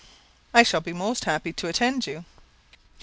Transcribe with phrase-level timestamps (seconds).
[0.51, 2.25] "I shall be most happy to attend you."